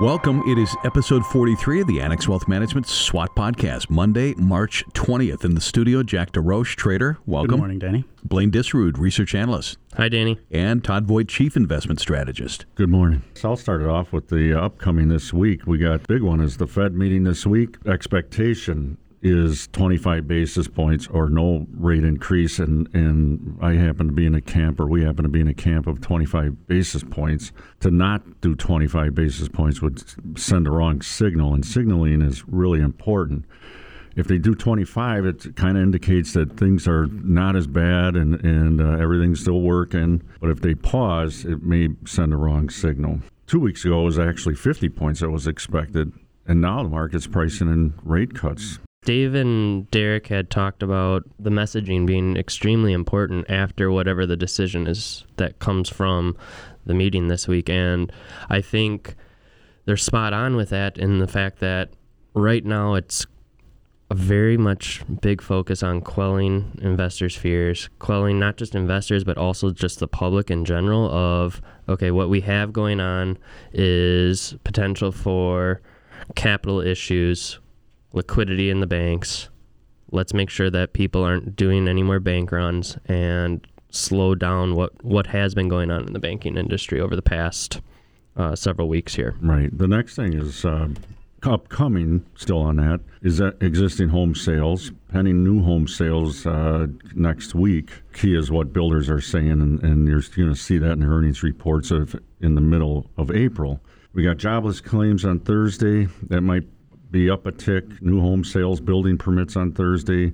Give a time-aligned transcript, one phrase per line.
[0.00, 0.44] Welcome.
[0.46, 5.44] It is episode 43 of the Annex Wealth Management SWAT podcast, Monday, March 20th.
[5.44, 7.18] In the studio, Jack DeRoche, trader.
[7.26, 7.50] Welcome.
[7.50, 8.04] Good morning, Danny.
[8.22, 9.76] Blaine Disrood, research analyst.
[9.96, 10.38] Hi, Danny.
[10.52, 12.64] And Todd Voigt, chief investment strategist.
[12.76, 13.24] Good morning.
[13.34, 15.66] So I'll start it off with the upcoming this week.
[15.66, 17.76] We got big one is the Fed meeting this week.
[17.84, 24.26] Expectation is 25 basis points or no rate increase and and I happen to be
[24.26, 27.52] in a camp or we happen to be in a camp of 25 basis points
[27.80, 30.02] to not do 25 basis points would
[30.38, 33.44] send the wrong signal and signaling is really important.
[34.14, 38.34] If they do 25 it kind of indicates that things are not as bad and
[38.44, 43.20] and uh, everything's still working but if they pause it may send the wrong signal.
[43.48, 46.12] 2 weeks ago it was actually 50 points that was expected
[46.46, 51.48] and now the market's pricing in rate cuts Dave and Derek had talked about the
[51.48, 56.36] messaging being extremely important after whatever the decision is that comes from
[56.84, 57.70] the meeting this week.
[57.70, 58.12] And
[58.50, 59.14] I think
[59.86, 61.88] they're spot on with that in the fact that
[62.34, 63.24] right now it's
[64.10, 69.70] a very much big focus on quelling investors' fears, quelling not just investors, but also
[69.70, 73.38] just the public in general of, okay, what we have going on
[73.72, 75.80] is potential for
[76.34, 77.58] capital issues
[78.12, 79.48] liquidity in the banks.
[80.10, 85.04] Let's make sure that people aren't doing any more bank runs and slow down what,
[85.04, 87.80] what has been going on in the banking industry over the past
[88.36, 89.36] uh, several weeks here.
[89.40, 89.76] Right.
[89.76, 90.88] The next thing is uh,
[91.42, 97.54] upcoming, still on that, is that existing home sales, pending new home sales uh, next
[97.54, 97.90] week.
[98.12, 101.42] Key is what builders are saying, and, and you're going to see that in earnings
[101.42, 103.80] reports of in the middle of April.
[104.14, 106.08] We got jobless claims on Thursday.
[106.28, 106.64] That might
[107.10, 108.02] be up a tick.
[108.02, 110.32] New home sales, building permits on Thursday.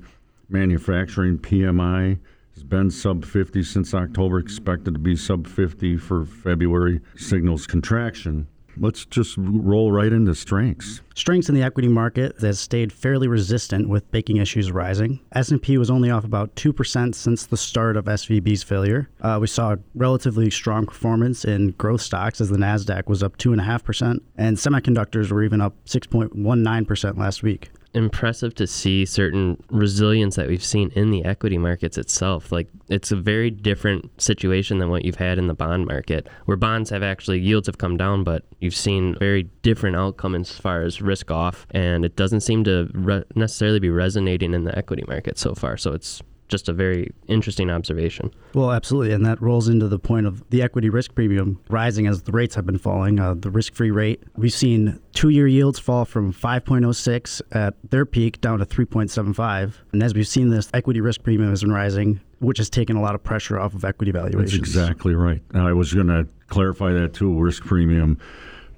[0.49, 2.19] Manufacturing PMI
[2.55, 7.01] has been sub 50 since October, expected to be sub 50 for February.
[7.17, 8.47] Signals contraction.
[8.79, 11.01] Let's just roll right into strengths.
[11.15, 15.21] Strengths in the equity market has stayed fairly resistant with banking issues rising.
[15.33, 19.09] S&P was only off about 2% since the start of SVB's failure.
[19.21, 24.21] Uh, we saw relatively strong performance in growth stocks as the Nasdaq was up 2.5%,
[24.37, 30.65] and semiconductors were even up 6.19% last week impressive to see certain resilience that we've
[30.65, 32.53] seen in the equity markets itself.
[32.53, 36.57] Like it's a very different situation than what you've had in the bond market, where
[36.57, 40.83] bonds have actually yields have come down, but you've seen very different outcome as far
[40.83, 45.05] as risk off, and it doesn't seem to re- necessarily be resonating in the equity
[45.07, 45.77] market so far.
[45.77, 46.23] So it's
[46.55, 48.33] just a very interesting observation.
[48.55, 49.13] Well, absolutely.
[49.13, 52.55] And that rolls into the point of the equity risk premium rising as the rates
[52.55, 53.19] have been falling.
[53.19, 58.07] Uh, the risk free rate, we've seen two year yields fall from 5.06 at their
[58.07, 59.73] peak down to 3.75.
[59.91, 63.03] And as we've seen this, equity risk premium has been rising, which has taken a
[63.03, 64.53] lot of pressure off of equity valuations.
[64.53, 65.43] That's exactly right.
[65.55, 67.37] I was going to clarify that too.
[67.37, 68.17] Risk premium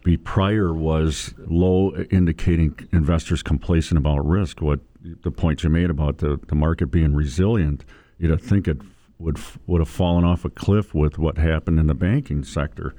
[0.03, 4.63] be prior was low, indicating investors complacent about risk.
[4.63, 4.81] What
[5.23, 7.85] the point you made about the, the market being resilient,
[8.19, 8.79] you'd think it
[9.19, 12.95] would would have fallen off a cliff with what happened in the banking sector.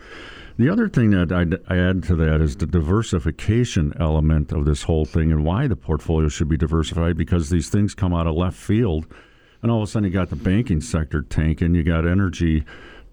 [0.57, 5.05] The other thing that I'd, add to that is the diversification element of this whole
[5.05, 8.57] thing and why the portfolio should be diversified because these things come out of left
[8.57, 9.05] field,
[9.61, 12.65] and all of a sudden you got the banking sector tanking, you got energy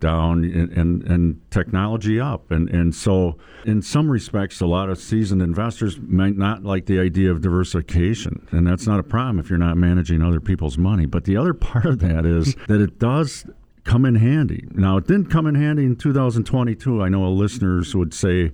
[0.05, 2.51] down and, and, and, technology up.
[2.51, 7.01] And, and so, in some respects, a lot of seasoned investors might not like the
[7.01, 8.47] idea of diversification.
[8.51, 11.07] And that's not a problem if you're not managing other people's money.
[11.07, 13.47] But the other part of that is that it does
[13.85, 14.67] come in handy.
[14.73, 17.03] Now, it didn't come in handy in 2022.
[17.03, 18.53] I know a listeners would say,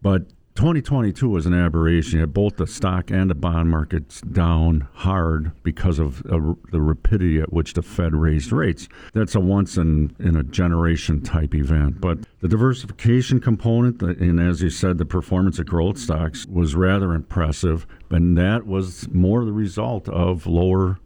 [0.00, 0.22] but
[0.54, 2.14] 2022 was an aberration.
[2.14, 6.80] You had both the stock and the bond markets down hard because of uh, the
[6.80, 8.86] rapidity at which the Fed raised rates.
[9.14, 12.00] That's a once in, in a generation type event.
[12.00, 17.14] But the diversification component, and as you said, the performance of growth stocks was rather
[17.14, 17.86] impressive.
[18.10, 20.98] And that was more the result of lower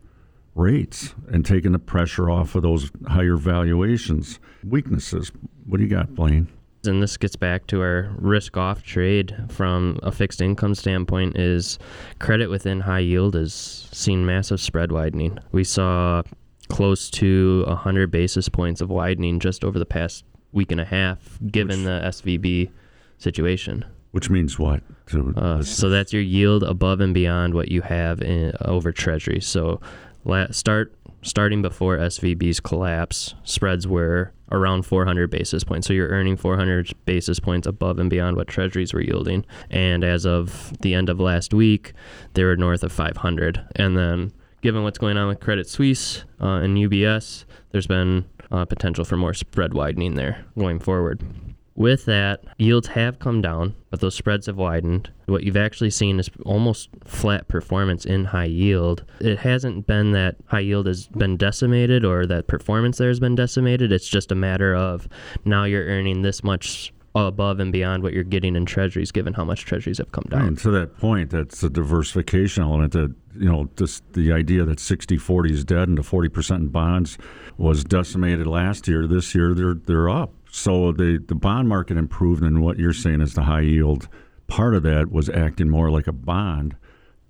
[0.56, 4.40] rates and taking the pressure off of those higher valuations.
[4.64, 5.30] Weaknesses.
[5.66, 6.48] What do you got, Blaine?
[6.84, 11.78] And this gets back to our risk off trade from a fixed income standpoint is
[12.18, 13.52] credit within high yield has
[13.92, 15.38] seen massive spread widening.
[15.52, 16.22] We saw
[16.68, 21.38] close to 100 basis points of widening just over the past week and a half
[21.50, 22.70] given which, the SVB
[23.18, 23.84] situation.
[24.12, 24.82] Which means what?
[25.36, 29.40] Uh, so that's your yield above and beyond what you have in, over Treasury.
[29.40, 29.80] So
[30.24, 35.86] la- start starting before SVB's collapse, spreads were around 400 basis points.
[35.86, 39.44] So you're earning 400 basis points above and beyond what treasuries were yielding.
[39.70, 41.92] And as of the end of last week,
[42.34, 43.64] they were north of 500.
[43.76, 44.32] And then
[44.62, 49.16] given what's going on with Credit Suisse uh, and UBS, there's been uh, potential for
[49.16, 51.22] more spread widening there going forward.
[51.76, 55.10] With that, yields have come down, but those spreads have widened.
[55.26, 59.04] What you've actually seen is almost flat performance in high yield.
[59.20, 63.34] It hasn't been that high yield has been decimated or that performance there has been
[63.34, 63.92] decimated.
[63.92, 65.08] It's just a matter of
[65.44, 69.44] now you're earning this much above and beyond what you're getting in treasuries, given how
[69.44, 70.42] much treasuries have come down.
[70.42, 74.80] And to that point, that's the diversification element that, you know, just the idea that
[74.80, 77.16] 60 40 is dead and the 40% in bonds
[77.56, 79.06] was decimated last year.
[79.06, 80.32] This year, they're, they're up.
[80.56, 84.08] So the, the bond market improved, and what you're saying is the high yield
[84.46, 86.76] part of that was acting more like a bond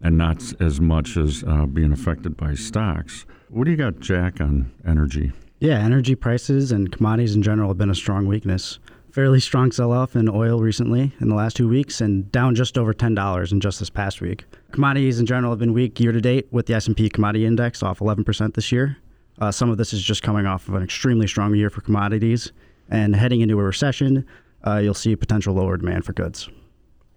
[0.00, 3.26] and not as much as uh, being affected by stocks.
[3.49, 5.32] What do you got, Jack, on energy?
[5.58, 8.78] Yeah, energy prices and commodities in general have been a strong weakness.
[9.11, 12.94] Fairly strong sell-off in oil recently in the last two weeks, and down just over
[12.94, 14.44] ten dollars in just this past week.
[14.70, 17.99] Commodities in general have been weak year to date, with the S&P Commodity Index off
[17.99, 18.99] 11% this year.
[19.40, 22.52] Uh, some of this is just coming off of an extremely strong year for commodities,
[22.91, 24.25] and heading into a recession,
[24.67, 26.49] uh, you'll see potential lower demand for goods.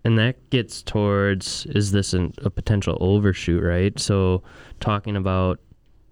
[0.04, 3.98] And that gets towards is this an, a potential overshoot, right?
[4.00, 4.44] So,
[4.80, 5.60] talking about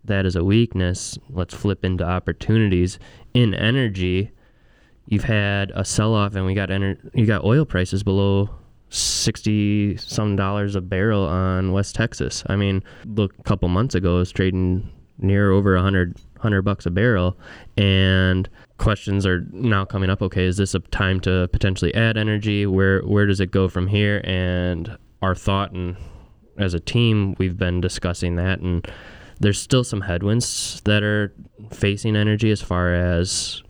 [0.03, 2.99] that as a weakness, let's flip into opportunities
[3.33, 4.31] in energy.
[5.05, 8.49] You've had a sell-off, and we got ener- you got oil prices below
[8.89, 12.43] sixty some dollars a barrel on West Texas.
[12.47, 16.61] I mean, look, a couple months ago, it was trading near over a hundred hundred
[16.63, 17.37] bucks a barrel,
[17.77, 20.21] and questions are now coming up.
[20.21, 22.65] Okay, is this a time to potentially add energy?
[22.65, 24.21] Where where does it go from here?
[24.23, 25.97] And our thought and
[26.57, 28.89] as a team, we've been discussing that, and
[29.39, 31.33] there's still some headwinds that are
[31.71, 33.61] facing energy as far as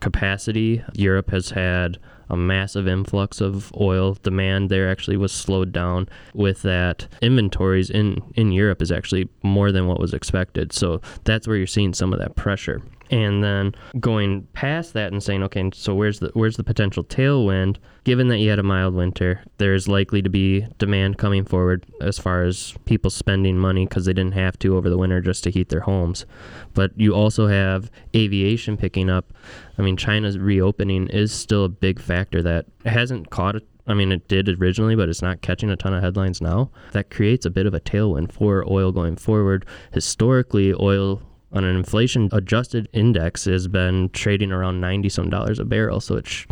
[0.00, 0.82] capacity.
[0.94, 1.98] Europe has had
[2.28, 4.16] a massive influx of oil.
[4.22, 7.06] Demand there actually was slowed down with that.
[7.22, 10.72] Inventories in in Europe is actually more than what was expected.
[10.72, 15.22] So that's where you're seeing some of that pressure and then going past that and
[15.22, 18.94] saying okay so where's the where's the potential tailwind given that you had a mild
[18.94, 24.06] winter there's likely to be demand coming forward as far as people spending money because
[24.06, 26.26] they didn't have to over the winter just to heat their homes
[26.74, 29.32] but you also have aviation picking up
[29.78, 33.56] i mean china's reopening is still a big factor that hasn't caught
[33.88, 36.70] I mean, it did originally, but it's not catching a ton of headlines now.
[36.92, 39.64] That creates a bit of a tailwind for oil going forward.
[39.92, 41.22] Historically, oil
[41.56, 46.00] on an inflation adjusted index has been trading around 90 some dollars a barrel.
[46.00, 46.46] So it's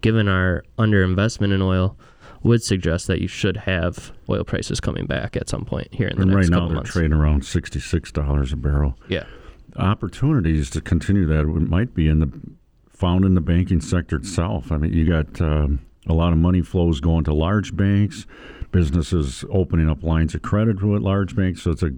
[0.00, 1.98] given our underinvestment in oil
[2.44, 6.16] would suggest that you should have oil prices coming back at some point here in
[6.16, 6.92] the and next right now couple they're months.
[6.92, 8.98] trading around $66 a barrel.
[9.08, 9.24] Yeah.
[9.76, 12.30] Opportunities to continue that might be in the
[12.88, 14.70] found in the banking sector itself.
[14.70, 18.24] I mean, you got um, a lot of money flows going to large banks,
[18.74, 21.62] businesses opening up lines of credit with large banks.
[21.62, 21.92] So it's a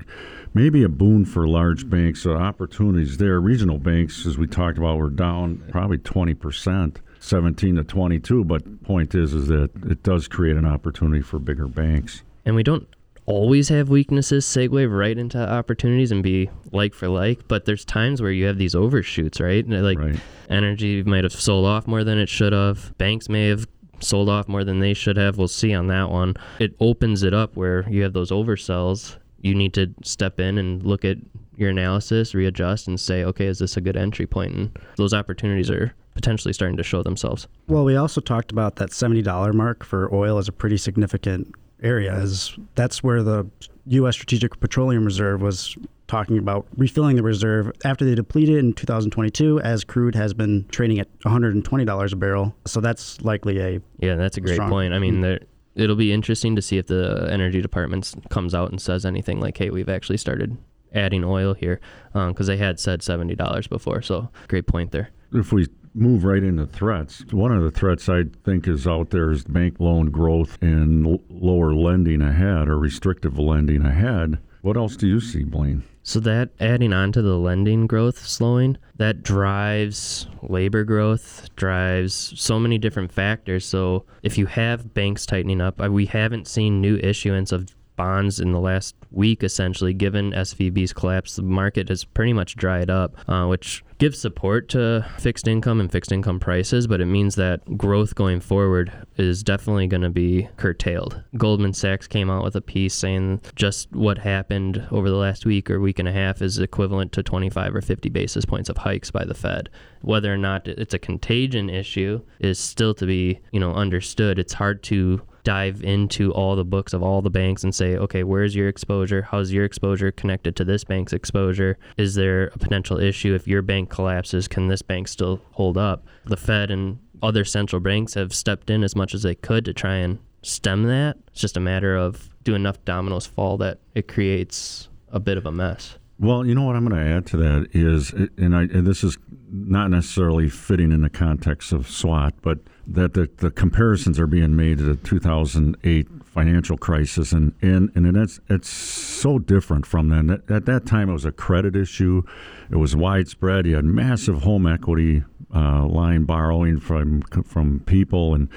[0.53, 2.23] maybe a boon for large banks.
[2.23, 3.41] So opportunities there.
[3.41, 7.01] Regional banks, as we talked about, were down probably twenty percent.
[7.19, 11.67] 17 to 22 but point is is that it does create an opportunity for bigger
[11.67, 12.87] banks And we don't
[13.25, 18.23] always have weaknesses segue right into opportunities and be like for like, but there's times
[18.23, 19.67] where you have these overshoots, right?
[19.67, 22.97] Like right energy might have sold off more than it should have.
[22.99, 23.67] Banks may have
[24.01, 25.39] sold off more than they should have.
[25.39, 26.35] We'll see on that one.
[26.59, 29.17] It opens it up where you have those oversells.
[29.41, 31.19] You need to step in and look at
[31.57, 34.55] your analysis, readjust, and say, okay, is this a good entry point?
[34.55, 37.47] And those opportunities are potentially starting to show themselves.
[37.69, 42.13] Well, we also talked about that $70 mark for oil as a pretty significant area,
[42.13, 43.49] as that's where the
[43.87, 44.15] U.S.
[44.15, 45.77] Strategic Petroleum Reserve was
[46.09, 50.99] talking about refilling the reserve after they depleted in 2022, as crude has been trading
[51.01, 52.55] at $120 a barrel.
[52.67, 54.71] So that's likely a Yeah, that's a great Strong.
[54.71, 54.95] point.
[54.95, 55.23] I mean, mm.
[55.23, 55.41] there,
[55.75, 59.59] it'll be interesting to see if the energy department comes out and says anything like,
[59.59, 60.57] "Hey, we've actually started
[60.95, 61.81] adding oil here,"
[62.15, 64.03] um, because they had said seventy dollars before.
[64.03, 65.11] So, great point there.
[65.33, 69.31] if we move right into threats, one of the threats I think is out there
[69.31, 74.39] is bank loan growth and l- lower lending ahead or restrictive lending ahead.
[74.67, 75.85] What else do you see, Blaine?
[76.03, 82.59] So that adding on to the lending growth slowing, that drives labor growth, drives so
[82.59, 83.65] many different factors.
[83.65, 88.53] So if you have banks tightening up, we haven't seen new issuance of bonds in
[88.53, 91.37] the last week essentially given svb's collapse.
[91.37, 95.91] The market has pretty much dried up uh, which gives support to fixed income and
[95.91, 100.49] fixed income prices but it means that growth going forward is definitely going to be
[100.57, 101.23] curtailed.
[101.37, 105.71] Goldman sachs came out with a piece saying just what happened over the last week
[105.71, 109.11] or week and a half is equivalent to 25 or 50 basis points of hikes
[109.11, 109.69] by the fed.
[110.03, 114.39] Whether or not it's a contagion issue is still to be you know understood.
[114.39, 118.25] It's hard to dive into all the books of all the banks and say, okay,
[118.25, 119.23] where's your exposure?
[119.23, 121.79] How's your exposure connected to this bank's exposure?
[121.97, 124.49] Is there a potential issue if your bank collapses?
[124.49, 126.05] Can this bank still hold up?
[126.25, 129.73] The Fed and other central banks have stepped in as much as they could to
[129.73, 131.17] try and stem that.
[131.29, 135.47] It's just a matter of do enough dominoes fall that it creates a bit of
[135.47, 135.97] a mess.
[136.19, 139.05] Well, you know what I'm going to add to that is, and, I, and this
[139.05, 139.19] is
[139.51, 144.57] not necessarily fitting in the context of SWAT, but that the, the comparisons are being
[144.57, 150.31] made to the 2008 financial crisis, and and and it's it's so different from then.
[150.31, 152.23] At, at that time, it was a credit issue,
[152.71, 153.67] it was widespread.
[153.67, 158.49] You had massive home equity uh, line borrowing from from people, and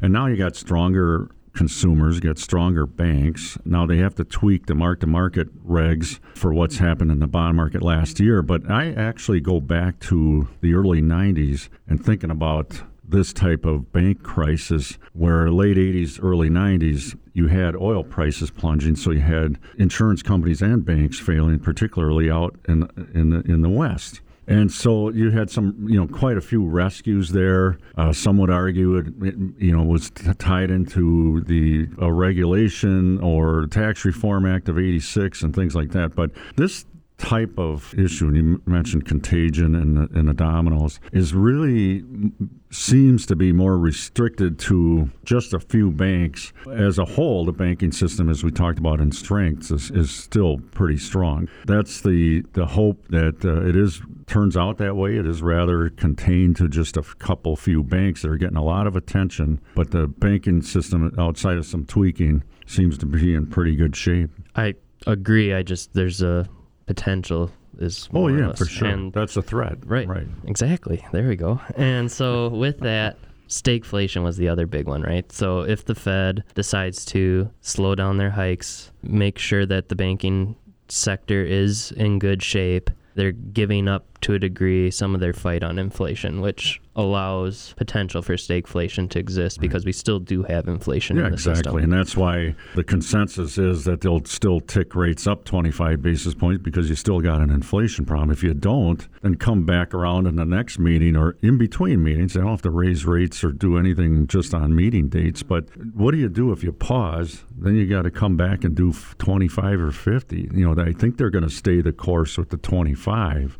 [0.00, 3.56] and now you got stronger consumers, get stronger banks.
[3.64, 7.26] Now they have to tweak the mark to market regs for what's happened in the
[7.26, 8.42] bond market last year.
[8.42, 13.92] But I actually go back to the early 90s and thinking about this type of
[13.92, 19.58] bank crisis where late 80s early 90s you had oil prices plunging so you had
[19.76, 25.10] insurance companies and banks failing particularly out in in the, in the west and so
[25.10, 27.78] you had some, you know, quite a few rescues there.
[27.96, 33.20] Uh, some would argue it, it you know, was t- tied into the uh, regulation
[33.20, 36.14] or Tax Reform Act of '86 and things like that.
[36.14, 36.84] But this
[37.24, 42.04] type of issue, and you mentioned contagion and the, the dominoes, is really
[42.70, 46.52] seems to be more restricted to just a few banks.
[46.70, 50.58] As a whole, the banking system, as we talked about in strengths, is, is still
[50.72, 51.48] pretty strong.
[51.66, 55.16] That's the, the hope that uh, it is turns out that way.
[55.16, 58.86] It is rather contained to just a couple few banks that are getting a lot
[58.86, 63.76] of attention, but the banking system, outside of some tweaking, seems to be in pretty
[63.76, 64.30] good shape.
[64.56, 64.74] I
[65.06, 65.54] agree.
[65.54, 66.48] I just there's a
[66.86, 68.88] potential is oh yeah for sure.
[68.88, 69.78] and that's a threat.
[69.84, 70.26] Right right.
[70.46, 71.04] exactly.
[71.12, 71.60] There we go.
[71.76, 75.30] And so with that stagflation was the other big one right?
[75.32, 80.56] So if the fed decides to slow down their hikes make sure that the banking
[80.88, 85.62] sector is in good shape they're giving up to a degree some of their fight
[85.62, 91.16] on inflation, which allows potential for stagflation to exist because we still do have inflation
[91.16, 91.62] yeah, in the exactly.
[91.62, 91.76] system.
[91.76, 96.62] And that's why the consensus is that they'll still tick rates up 25 basis points
[96.62, 98.30] because you still got an inflation problem.
[98.30, 102.32] If you don't, then come back around in the next meeting or in between meetings.
[102.32, 105.42] They don't have to raise rates or do anything just on meeting dates.
[105.42, 107.44] But what do you do if you pause?
[107.54, 110.48] Then you got to come back and do 25 or 50.
[110.54, 113.58] You know, I think they're going to stay the course with the 25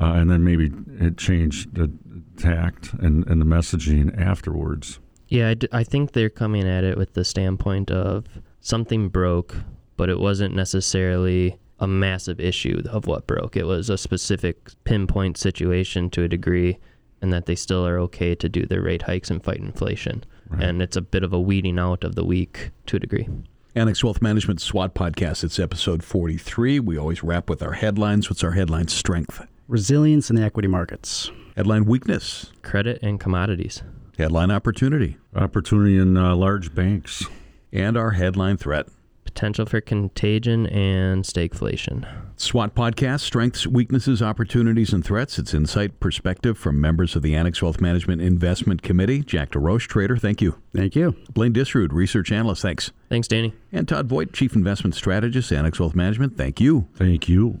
[0.00, 0.70] uh, and then maybe
[1.00, 1.90] it changed the
[2.36, 4.98] tact and, and the messaging afterwards.
[5.28, 8.26] Yeah, I, d- I think they're coming at it with the standpoint of
[8.60, 9.56] something broke,
[9.96, 13.56] but it wasn't necessarily a massive issue of what broke.
[13.56, 16.78] It was a specific pinpoint situation to a degree,
[17.20, 20.24] and that they still are okay to do their rate hikes and fight inflation.
[20.48, 20.62] Right.
[20.62, 23.28] And it's a bit of a weeding out of the weak to a degree.
[23.74, 25.42] Annex Wealth Management SWAT podcast.
[25.42, 26.78] It's episode 43.
[26.80, 28.30] We always wrap with our headlines.
[28.30, 29.44] What's our headline strength?
[29.68, 31.30] Resilience in the equity markets.
[31.56, 33.82] Headline weakness, credit and commodities.
[34.18, 37.26] Headline opportunity, opportunity in uh, large banks.
[37.72, 38.86] And our headline threat,
[39.24, 42.06] potential for contagion and stagflation.
[42.36, 45.38] SWAT podcast, strengths, weaknesses, opportunities, and threats.
[45.38, 49.22] It's insight, perspective from members of the Annex Wealth Management Investment Committee.
[49.22, 50.56] Jack DeRoche, trader, thank you.
[50.74, 51.16] Thank you.
[51.32, 52.92] Blaine Disrood, research analyst, thanks.
[53.08, 53.54] Thanks, Danny.
[53.72, 56.86] And Todd Voigt, chief investment strategist, Annex Wealth Management, thank you.
[56.94, 57.60] Thank you.